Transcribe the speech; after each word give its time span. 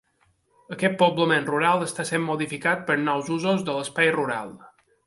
Aquest 0.75 0.95
poblament 1.01 1.45
rural 1.51 1.85
està 1.89 2.07
sent 2.13 2.27
modificat 2.31 2.85
per 2.89 2.99
nous 3.07 3.31
usos 3.39 3.71
de 3.71 3.79
l'espai 3.79 4.15
rural. 4.19 4.57